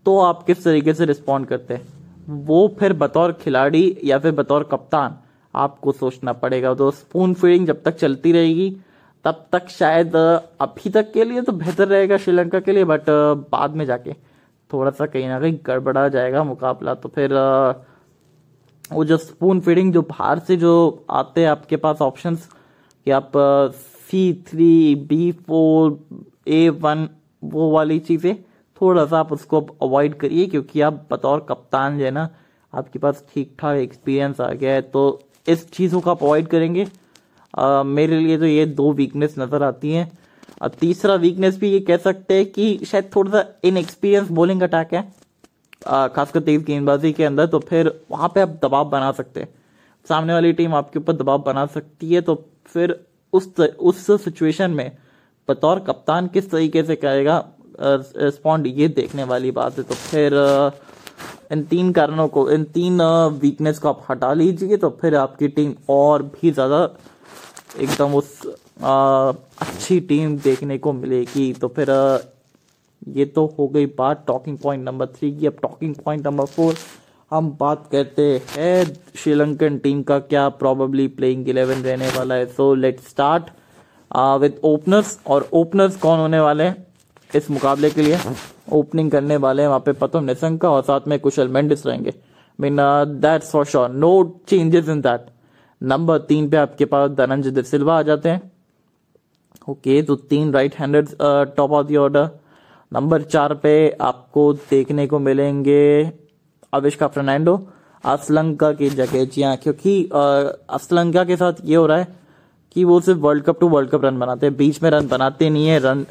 तो 0.09 0.19
आप 0.19 0.43
किस 0.43 0.63
तरीके 0.65 0.93
से 0.95 1.05
रिस्पॉन्ड 1.05 1.47
करते 1.47 1.75
हैं? 1.75 1.87
वो 2.27 2.77
फिर 2.79 2.93
बतौर 2.95 3.33
खिलाड़ी 3.41 3.97
या 4.05 4.19
फिर 4.19 4.33
बतौर 4.35 4.63
कप्तान 4.71 5.17
आपको 5.55 5.93
सोचना 5.93 6.33
पड़ेगा। 6.35 6.73
तो 6.75 6.91
स्पून 6.93 7.35
फीडिंग 7.35 7.67
जब 7.67 7.83
तक 7.83 7.97
चलती 7.97 8.33
रहेगी, 8.33 8.71
तब 9.25 9.45
तक 9.53 9.69
शायद 9.69 10.17
अभी 10.17 10.91
तक 10.91 11.13
के 11.13 11.25
लिए 11.25 11.43
तो 11.43 11.53
बेहतर 11.55 11.89
रहेगा 11.89 12.17
श्रीलंका 12.17 12.61
के 12.61 12.73
लिए 12.73 12.85
बट 12.85 13.11
बाद 13.53 13.77
में 13.77 13.85
जाके 13.85 14.13
थोड़ा 14.71 14.91
सा 14.91 15.07
कहीं 15.07 15.29
ना 15.29 15.41
कहीं 15.41 15.59
गड़बड़ा 15.67 16.09
जाएगा 16.09 16.45
मुकाबला। 16.45 16.95
तो 16.95 17.09
फिर 17.09 17.35
वो 18.93 19.05
जो 19.05 19.17
स्पून 19.19 19.61
फीडिंग 19.61 19.93
जो 19.93 20.03
बाहर 20.11 20.39
से 20.39 20.57
जो 20.57 20.75
आते 21.11 21.41
हैं 21.41 21.49
आपके 21.49 21.77
पास 21.77 22.03
ऑप्शंस 22.03 22.49
कि 23.07 23.11
आप 23.11 23.33
C 24.11 24.33
three 24.49 24.95
B 25.09 25.33
four 25.47 25.99
A 26.49 26.69
one 26.81 27.09
वो 27.45 27.71
वाली 27.71 27.99
चीज़ें 28.01 28.37
थोड़ा 28.81 29.05
सा 29.07 29.19
आप 29.19 29.33
उसको 29.33 29.61
अवॉइड 29.83 30.15
करिए 30.19 30.47
क्योंकि 30.47 30.81
आप 30.81 31.07
बतौर 31.11 31.47
कप्तान 31.49 31.99
जो 31.99 32.05
है 32.05 32.11
ना 32.11 32.29
आपके 32.73 32.99
पास 32.99 33.25
ठीक 33.35 33.55
ठाक 33.59 33.77
एक्सपीरियंस 33.79 34.41
आ 34.41 34.53
गया 34.53 34.73
है 34.73 34.83
तो 34.85 35.03
इस 35.49 35.71
चीज़ों 35.71 36.01
को 36.01 36.11
आप 36.11 36.23
अवॉइड 36.23 36.47
करेंगे। 36.49 36.87
आ, 37.55 37.83
मेरे 37.83 38.19
लिए 38.19 38.39
तो 38.39 38.47
ये 38.47 38.67
दो 38.67 38.93
वीकनेस 38.93 39.35
नज़र 39.39 39.63
आती 39.63 39.93
हैं। 39.93 40.11
और 40.63 40.69
तीसरा 40.71 41.15
वीकनेस 41.17 41.59
भी 41.59 41.71
ये 41.71 41.81
कह 41.81 41.97
सकते 41.99 42.35
हैं 42.35 42.47
कि 42.47 42.85
शायद 42.87 43.11
थोड़ा 43.17 43.31
सा 43.31 43.45
इनएक्सपीरियंस 43.65 44.31
बॉलिंग 44.33 44.63
अटैक 44.63 44.95
है 44.95 45.03
खासकर 46.11 46.41
तेज 46.41 46.65
गेंदबाजी 46.65 47.13
के 47.13 47.25
अंदर 47.25 47.47
तो 47.47 47.59
फिर 47.61 47.93
वहाँ 48.11 48.29
पे 48.29 48.41
आप 48.41 48.59
दबाव 48.63 48.89
बना 48.91 49.11
सकते 49.13 49.41
हैं। 49.41 49.49
सामने 50.09 50.33
वाली 50.33 50.53
टीम 50.53 50.75
आपके 50.75 50.99
ऊपर 50.99 51.13
दबाव 51.15 51.43
बना 51.43 51.65
सकती 51.69 52.15
है 52.15 52.21
तो 52.21 52.35
फिर 52.67 52.99
उस 53.33 53.55
उस 53.61 54.07
सिचुएशन 54.25 54.71
में 54.71 54.91
बतौर 55.49 55.79
कप्तान 55.81 56.27
किस 56.29 56.51
तरीके 56.51 56.83
से 56.83 56.97
करेगा 56.97 57.45
रिस्पॉन्ड 57.81 58.67
ये 58.67 58.89
देखने 58.91 59.25
वाली 59.25 59.51
बात 59.53 59.79
है 59.79 59.85
तो 59.85 59.95
फिर 59.95 60.35
इन 61.53 61.63
तीन 61.65 61.93
कारणों 61.93 62.27
को 62.29 62.49
इन 62.51 62.65
तीन 62.73 63.03
वीकनेस 63.43 63.79
को 63.79 63.89
आप 63.89 64.05
हटा 64.09 64.33
लीजिए 64.35 64.77
तो 64.77 64.91
फिर 65.01 65.15
आपकी 65.17 65.49
टीम 65.49 65.75
और 65.91 66.23
भी 66.23 66.51
ज़्यादा 66.51 66.83
एकदम 67.81 68.15
उस 68.15 68.41
आ, 68.83 69.33
अच्छी 69.61 69.99
टीम 70.01 70.37
देखने 70.39 70.79
को 70.79 70.93
मिलेगी। 70.93 71.53
तो 71.53 71.69
फिर 71.69 71.91
ये 73.17 73.25
तो 73.27 73.45
हो 73.59 73.67
गई 73.69 73.87
बात 73.99 74.25
टॉकिंग 74.27 74.59
पॉइंट 74.59 74.85
नंबर 74.85 75.07
थ्री 75.09 75.31
की। 75.37 75.47
अब 75.47 75.57
टॉकिंग 75.63 75.95
पॉइंट 76.05 76.27
नंबर 76.27 76.45
फोर 76.47 76.75
हम 77.31 77.51
बात 77.61 77.89
करते 77.93 78.23
हैं 78.51 78.85
श्रीलंकन 79.17 79.79
टीम 79.79 80.03
का 80.03 80.19
क्या 80.19 80.49
प्रॉबली 80.61 81.07
प्लेइंग 81.17 81.49
इलेवन 81.49 81.83
रहने 81.83 82.09
वाला 82.17 82.35
है। 82.35 82.47
So 82.47 82.75
let 82.75 83.01
start 83.09 83.51
with 84.41 84.61
openers 84.65 85.19
और 85.27 85.49
ओपनर्स 85.53 85.97
कौन 85.97 86.19
होने 86.19 86.41
वाले 86.41 86.65
हैं? 86.65 86.87
इस 87.31 87.51
मुकाबले 87.51 87.91
के 87.91 88.03
लिए 88.03 88.19
ओपनिंग 88.73 89.11
करने 89.11 89.37
वाले 89.37 89.63
हैं 89.63 89.69
वहाँ 89.69 89.81
पे 89.81 89.93
पतम 89.95 90.25
निशंका 90.25 90.71
और 90.71 90.83
साथ 90.83 91.09
में 91.09 91.19
कुशल 91.21 91.49
मेंडिस 91.49 91.87
रहेंगे। 91.87 92.15
Mean 92.59 92.77
that's 93.21 93.51
for 93.51 93.65
sure 93.67 93.89
no 93.91 94.43
changes 94.49 94.89
in 94.89 95.01
that 95.01 95.27
number 95.81 96.19
तीन 96.29 96.49
पे 96.51 96.57
आपके 96.57 96.85
पास 96.85 97.11
धनंजय 97.11 97.51
दे 97.51 97.63
सिल्वा 97.63 97.99
आ 97.99 98.03
जाते 98.03 98.29
हैं। 98.29 98.51
ओके 99.69 100.01
तो 100.03 100.17
तीन 100.17 100.53
right 100.53 100.75
handed 100.75 101.09
top 101.57 101.71
of 101.71 101.87
the 101.87 101.97
order 101.97 102.29
number 102.93 103.23
चार 103.25 103.55
पे 103.55 103.75
आपको 104.01 104.53
देखने 104.71 105.07
को 105.07 105.19
मिलेंगे 105.19 106.13
अविष्का 106.73 107.07
फर्नांडो। 107.09 107.57
असलंका 108.05 108.73
की 108.73 108.89
जगह 108.91 109.25
जी 109.25 109.43
हाँ 109.43 109.57
क्योंकि 109.57 110.03
असलंका 110.15 111.25
के 111.25 111.37
साथ 111.37 111.53
ये 111.65 111.77
हो 111.77 111.87
रहा 111.87 111.99
है 111.99 112.17
कि 112.77 112.85
वो 112.85 113.01
सिर्फ़ 113.01 113.21
world 113.21 113.45
cup 113.45 113.61
to 113.61 113.69
world 113.69 113.91
cup 113.91 114.05
run 114.05 114.19
बनाते 114.19 114.47
हैं। 114.47 114.57
बीच 114.57 114.83
में 114.83 114.91
रन 114.91 115.09
बनाते 115.09 115.51
नहीं 115.51 115.69
है 115.69 115.79
रन 115.79 116.05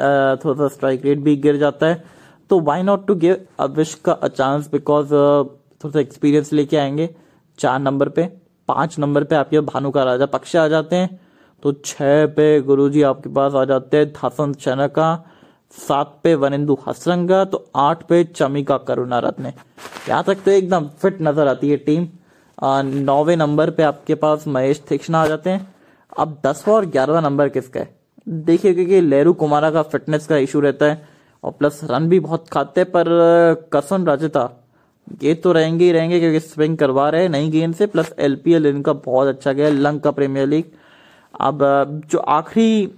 थोड़ा 0.45 0.55
सा 0.57 0.67
स्ट्राइक 0.67 1.05
रेट 1.05 1.19
भी 1.19 1.35
गिर 1.37 1.57
जाता 1.57 1.87
है। 1.87 2.03
तो 2.49 2.59
why 2.61 2.83
not 2.83 3.05
to 3.07 3.15
give 3.17 3.37
Avishka 4.05 4.11
a 4.13 4.27
chance 4.29 4.69
because 4.71 5.11
थोड़ा 5.11 5.89
सा 5.89 5.99
एक्सपीरियंस 5.99 6.53
लेके 6.53 6.77
आएँगे। 6.77 7.09
चार 7.59 7.79
नंबर 7.79 8.09
पे, 8.09 8.25
पाँच 8.69 8.97
नंबर 8.99 9.23
पे 9.23 9.35
आपके 9.35 9.59
भानु 9.61 9.91
का 9.91 10.03
राजा 10.03 10.25
पक्ष 10.27 10.55
आ 10.55 10.67
जाते 10.67 10.95
हैं। 10.95 11.19
तो 11.63 11.71
छह 11.75 12.25
पे 12.27 12.59
गुरुजी 12.61 13.01
आपके 13.03 13.29
पास 13.33 13.53
आ 13.53 13.63
जाते 13.65 13.97
हैं 13.97 14.11
धासन 14.13 14.53
चनका 14.55 15.07
सात 15.75 16.13
पे 16.23 16.33
वनिंदु 16.35 16.77
हसरंगा 16.87 17.43
तो 17.45 17.63
आठ 17.75 18.03
पे 18.07 18.23
चमिका 18.25 18.77
करुणा 18.87 19.19
रत्ने 19.19 19.49
यहाँ 20.09 20.23
तक 20.23 20.37
तो 20.45 20.51
एकदम 20.51 20.87
फिट 21.01 21.21
नज़र 21.21 21.47
आती 21.47 21.69
है 21.69 21.77
टीम 21.77 22.07
नौवे 23.03 23.35
नंबर 23.35 23.69
पे 23.69 23.83
आपके 23.83 24.15
पास 24.15 24.47
महेश 24.47 24.81
थिक्ष्णा 24.91 25.21
आ 25.21 25.27
जाते 25.27 25.49
हैं। 25.49 25.65
अब 26.11 26.37
दसवा 26.45 26.73
और 26.75 26.85
ग्यारहवा 26.85 27.19
नंबर 27.21 27.49
किसका 27.49 27.79
है? 27.79 27.95
देखिए, 28.27 28.73
क्योंकि 28.73 29.01
लेरू 29.01 29.33
कुमारा 29.33 29.71
का 29.71 29.81
फिटनेस 29.81 30.25
का 30.27 30.37
इशू 30.37 30.59
रहता 30.59 30.85
है, 30.85 31.07
और 31.43 31.51
प्लस 31.51 31.79
रन 31.83 32.07
भी 32.09 32.19
बहुत 32.19 32.47
खाते 32.49 32.83
पर 32.83 33.05
कसन 33.73 34.05
राजता, 34.05 34.49
ये 35.23 35.33
तो 35.33 35.51
रहेंगे 35.51 35.85
ही 35.85 35.91
रहेंगे, 35.91 36.19
क्योंकि 36.19 36.39
स्विंग 36.39 36.77
करवा 36.77 37.09
रहे 37.09 37.21
हैं, 37.21 37.29
नई 37.29 37.49
गेंद 37.49 37.75
से 37.75 37.85
प्लस 37.87 38.13
एलपीएल 38.19 38.65
इनका 38.65 38.93
बहुत 38.93 39.27
अच्छा 39.27 39.53
गया, 39.53 39.69
लंग 39.69 40.01
का 40.01 40.11
प्रीमियर 40.11 40.47
लीग 40.47 40.63
अब, 41.33 41.59
जो 42.11 42.17
आखिरी 42.19 42.91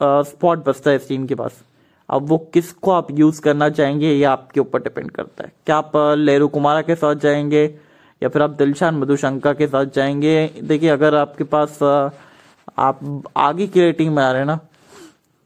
स्पॉट 0.00 0.64
बचता 0.64 0.90
है 0.90 0.96
इस 0.96 1.08
टीम 1.08 1.26
के 1.26 1.34
पास, 1.34 1.62
अब 2.08 2.28
वो 2.28 2.38
किसको 2.52 2.90
आप 2.90 3.10
यूज़ 3.10 3.40
करना 3.40 3.68
चाहेंगे, 3.70 4.12
ये 4.12 4.24
आपके 4.24 4.60
ऊपर 4.60 4.82
डिपेंड 4.82 5.10
करता 5.10 5.44
है। 5.44 5.52
क्या 5.66 5.76
आप, 5.76 5.92
लेरू 6.18 6.48
कुमारा 6.48 6.82
के 6.82 6.94
साथ 6.94 7.14
जाएँगे 7.16 7.66
या 8.22 8.28
फिर 8.28 8.42
आप 8.42 8.50
दिलशान 8.52 8.94
मधुशंका 8.94 9.52
के 9.52 9.66
साथ 9.66 9.86
जाएँगे। 9.94 10.50
देखिए, 10.62 10.88
अगर 10.88 11.14
आपके 11.14 11.44
पास 11.44 11.78
आप 12.78 13.22
आगे 13.36 13.66
की 13.66 13.80
रेटिंग 13.80 14.14
में 14.14 14.22
आ 14.22 14.30
रहे 14.30 14.40
हैं 14.40 14.46
ना, 14.46 14.58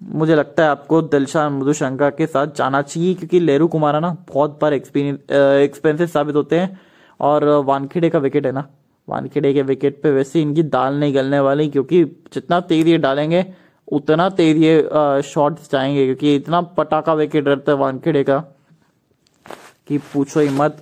मुझे 0.00 0.34
लगता 0.34 0.62
है 0.62 0.68
आपको 0.68 1.00
दिलशान 1.02 1.52
मधुशंका 1.52 2.10
के 2.10 2.26
साथ 2.26 2.46
जाना 2.56 2.82
चाहिए, 2.82 3.14
क्योंकि 3.14 3.40
लेरू 3.40 3.68
कुमारा 3.68 4.00
ना 4.00 4.16
बहुत 4.28 4.58
बार 4.62 4.74
एक्सपेंसिव 4.74 6.06
साबित 6.06 6.36
होते 6.36 6.58
हैं, 6.58 6.80
और 7.20 7.44
वानखेड़े 7.64 8.10
का 8.10 8.18
विकेट 8.18 8.46
है 8.46 8.52
ना, 8.52 8.66
वानखेड़े 9.08 9.52
के 9.54 9.62
विकेट 9.62 10.00
पे 10.02 10.10
वैसे 10.10 10.40
इनकी 10.42 10.62
दाल 10.64 10.94
नहीं 10.94 11.14
गलने 11.14 11.40
वाली, 11.40 11.68
क्योंकि 11.68 12.04
जितना 12.34 12.60
तेज 12.62 12.88
ये 12.88 12.98
डालेंगे, 12.98 13.44
उतना 13.88 14.28
तेज 14.30 14.56
ये 14.56 15.22
शॉट्स 15.24 15.70
जाएँगे, 15.72 16.04
क्योंकि 16.04 16.34
इतना 16.36 16.60
पटाखा 16.76 17.14
विकेट 17.14 17.48
रहता 17.48 17.72
है 17.72 17.78
वानखेड़े 17.78 18.24
का। 18.24 18.42
कि 19.88 19.98
पूछो 20.12 20.40
ही 20.40 20.48
मत। 20.50 20.76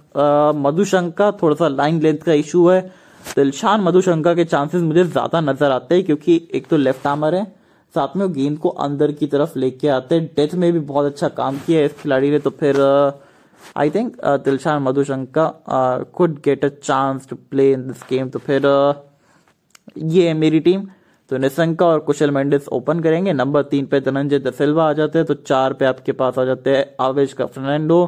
मधुशंका 0.56 1.30
थोड़ा 1.32 1.54
सा 1.56 1.68
लाइन 1.70 2.00
लेंथ 2.02 2.18
का 2.18 2.32
इशू 2.34 2.68
है। 2.68 2.80
दिलशान 3.36 3.80
मधुशंका 3.80 4.34
के 4.34 4.44
चांसेस 4.46 4.82
मुझे 4.82 5.04
ज़्यादा 5.04 5.40
नज़र 5.42 5.70
आते 5.70 5.94
हैं 5.94 6.04
क्योंकि 6.04 6.40
एक 6.54 6.66
तो 6.66 6.76
लेफ़्ट 6.76 7.06
आर्मर 7.06 7.34
है। 7.34 7.44
साथ 7.94 8.16
में 8.16 8.24
वो 8.24 8.32
गेंद 8.32 8.58
को 8.58 8.68
अंदर 8.80 9.12
की 9.12 9.26
तरफ़ 9.28 9.58
लेके 9.58 9.88
आते 9.90 10.14
हैं। 10.14 10.26
डेथ 10.36 10.54
में 10.54 10.72
भी 10.72 10.78
बहुत 10.80 11.06
अच्छा 11.06 11.28
काम 11.36 11.58
किया 11.66 11.78
है 11.78 11.86
इस 11.86 11.98
खिलाड़ी 12.00 12.30
ने 12.30 12.38
तो 12.38 12.50
फिर 12.60 12.80
I 13.76 13.90
think 13.90 14.16
Dilshan 14.44 14.82
Madushanka 14.82 15.46
could 16.14 16.38
get 16.44 16.64
a 16.64 16.68
chance 16.76 17.28
to 17.30 17.36
play 17.50 17.70
in 17.72 17.86
this 17.86 18.02
game 18.10 18.28
तो 18.28 18.38
फिर 18.38 18.62
uh, 18.62 18.94
ये 19.98 20.26
है 20.28 20.34
मेरी 20.34 20.60
टीम 20.60 20.86
तो 21.30 21.38
निशंका 21.38 21.86
और 21.86 21.98
कुशल 22.00 22.30
मेंडिस 22.30 22.68
ओपन 22.68 23.00
करेंगे। 23.00 23.32
नंबर 23.32 23.62
तीन 23.64 23.86
पे 23.86 24.00
धनंजय 24.00 24.38
दसिल्वा 24.40 24.88
आ 24.88 24.92
जाते 24.92 25.18
हैं 25.18 25.26
तो 25.26 25.34
चार 25.34 25.72
पे 25.72 25.84
आपके 25.84 26.12
पास 26.12 26.38
आ 26.38 26.44
जाते 26.44 26.76
हैं 26.76 26.84
आवेश 27.00 27.32
का 27.32 27.46
फर्नांडो 27.46 27.98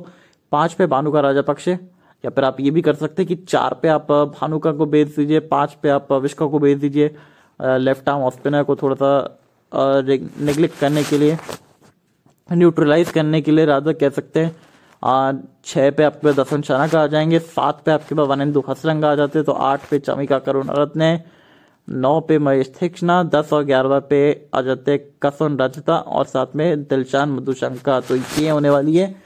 पाँच 0.53 0.75
पे 0.75 0.87
भानु 0.87 1.13
का 1.13 1.21
राजा 1.21 1.43
पक्ष 1.43 1.69
या 1.69 2.31
फिर 2.31 2.45
आप 2.45 2.61
ये 2.61 2.71
भी 2.71 2.83
कर 2.83 2.95
सकते 2.95 3.23
हैं 3.23 3.29
कि 3.29 3.35
चार 3.45 3.75
पे 3.83 3.89
आप 3.89 4.11
भानुका 4.13 4.73
को 4.73 4.87
भेज 4.87 5.15
दीजिए, 5.17 5.41
पाँच 5.41 5.77
पे 5.83 5.89
आप 5.91 6.13
विश्का 6.13 6.47
को 6.47 6.59
भेज 6.59 6.79
दीजिए 6.79 7.15
लेफ़्ट 7.61 8.09
आर्म 8.09 8.23
ऑफ़ 8.23 8.35
स्पिनर 8.35 8.63
को 8.63 8.77
थोड़ा 8.77 8.97
सा 8.97 9.39
निगलेक्ट 9.73 10.79
करने 10.79 11.05
के 11.05 11.19
लिए 11.19 11.37
न्यूट्रलाइज 12.49 13.11
करने 13.11 13.41
के 13.41 13.51
लिए 13.51 13.65
राजा 13.65 13.93
कह 13.95 14.11
सकते 14.11 14.41
हैं। 14.41 14.55
छह 15.65 15.91
पे 15.91 16.05
आपके 16.05 16.27
पास 16.27 16.37
दसन 16.37 16.63
शाना 16.63 16.87
का 16.89 17.03
आ 17.03 17.07
जाएँगे, 17.07 17.39
सात 17.39 17.83
पे 17.85 17.91
आपके 17.91 18.15
पास 18.15 18.27
वनिंदु 18.29 18.63
हसरंग 18.69 19.05
आ 19.05 19.15
जाते 19.15 19.43
तो 19.43 19.53
आठ 19.53 19.89
पे 19.91 19.99
चमिका 19.99 20.39
करुण 20.39 20.69
रत्ने, 20.71 21.21
नौ 21.89 22.21
पे 22.21 22.39
महेश 22.39 22.73
थिक्ष्णा, 22.83 23.23
दस 23.25 23.53
और 23.53 23.65
ग्यारह 23.65 23.99
पे 24.11 24.49
आ 24.55 24.61
जाते 24.63 24.99
कसन 25.23 25.59
रजता, 25.61 25.97
और 25.97 26.25
साथ 26.27 26.57
में 26.57 26.83
दिलशान 26.85 27.31
मधुशंका। 27.31 28.01
तो 28.01 28.17
ये 28.17 28.49
होने 28.51 28.71
वाली 28.71 28.97
है। 28.97 29.22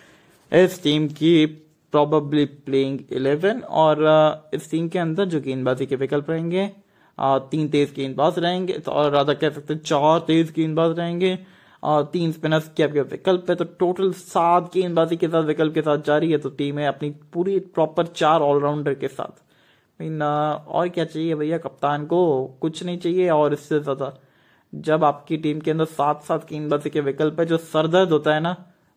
इस 0.52 0.82
टीम 0.82 1.06
की 1.08 1.46
प्रॉबली 1.92 2.44
प्लेइंग 2.44 2.98
इलेवन 3.12 3.60
और 3.60 3.96
uh, 3.96 4.54
इस 4.54 4.70
टीम 4.70 4.88
के 4.88 4.98
अंदर 4.98 5.24
जो 5.24 5.40
गेंदबाजी 5.40 5.86
के 5.86 5.96
विकल्प 5.96 6.30
रहेंगे 6.30 6.70
uh, 7.18 7.38
तीन 7.50 7.68
तेज 7.68 7.92
गेंदबाज 7.96 8.38
रहेंगे 8.38 8.78
तो 8.78 8.92
और 8.92 9.10
राधा 9.10 9.34
कह 9.34 9.50
सकते 9.50 9.74
चार 9.76 10.18
तेज 10.18 10.52
गेंदबाज 10.56 10.98
रहेंगे 10.98 11.38
और 11.82 12.04
तीन 12.12 12.32
स्पिनर्स 12.32 12.68
के 12.76 12.82
आपके 12.82 13.00
विकल्प 13.00 13.50
है 13.50 13.56
तो 13.56 13.64
टोटल 13.80 14.12
सात 14.12 14.70
गेंदबाजी 14.74 15.16
के 15.16 15.28
साथ 15.28 15.42
विकल्प 15.42 15.74
के 15.74 15.80
साथ 15.80 15.98
जारी 15.98 16.30
है 16.32 16.38
तो 16.38 16.50
टीम 16.50 16.78
है 16.78 16.86
अपनी 16.86 17.10
पूरी 17.32 17.58
प्रॉपर 17.58 18.06
चार 18.06 18.40
ऑलराउंडर 18.40 18.94
के 18.94 19.08
साथ। 19.08 19.42
मीन 20.00 20.22
और 20.22 20.88
क्या 20.88 21.04
चाहिए 21.04 21.34
भैया? 21.34 21.58
कप्तान 21.58 22.06
को 22.06 22.44
कुछ 22.60 22.82
नहीं 22.84 22.98
चाहिए 22.98 23.28
और 23.30 23.52
इससे 23.52 23.80
ज़्यादा। 23.80 24.12
जब 24.72 25.04
आपकी 25.04 25.36
टीम 25.36 25.60
के 25.60 25.70
अंदर 25.70 25.84
सात 25.84 26.22
सात 26.22 26.48
गेंदबाजी 26.50 26.90
के 26.90 27.00
विकल्प 27.00 27.40
है 27.40 27.46
जो 27.46 27.56
सरदर्द 27.56 28.10
होता 28.12 28.34
है 28.34 28.40
ना 28.40 28.54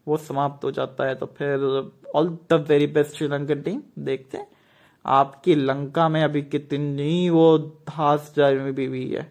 वो 0.10 0.18
समाप्त 0.18 0.64
हो 0.66 0.72
जाता 0.72 1.08
है 1.08 1.16
तो 1.16 1.26
फिर 1.38 1.66
all 2.16 2.30
the 2.52 2.66
very 2.70 2.88
best 2.88 3.18
Sri Lankan 3.18 3.62
team 3.62 3.82
देखते 4.00 4.38
हैं। 4.38 4.48
आपकी 5.06 5.56
लंका 5.56 6.08
में 6.10 6.24
अभी 6.24 6.42
कितनी 6.44 7.30
वो 7.30 7.58
धास 7.90 8.34
जारी 8.36 8.72
भी 8.72 8.86
हुई 8.86 9.08
है। 9.10 9.28